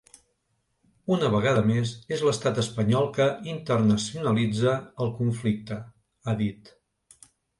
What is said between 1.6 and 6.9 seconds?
més, és l’estat espanyol que internacionalitza el conflicte, ha dit.